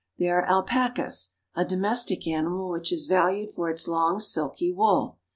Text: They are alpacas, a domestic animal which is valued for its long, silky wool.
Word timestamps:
They 0.17 0.29
are 0.31 0.49
alpacas, 0.49 1.29
a 1.53 1.63
domestic 1.63 2.25
animal 2.25 2.71
which 2.71 2.91
is 2.91 3.05
valued 3.05 3.51
for 3.51 3.69
its 3.69 3.87
long, 3.87 4.19
silky 4.19 4.71
wool. 4.73 5.19